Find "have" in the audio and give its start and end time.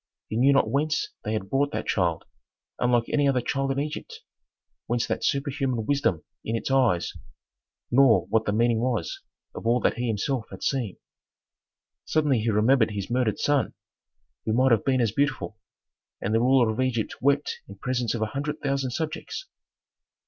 14.71-14.83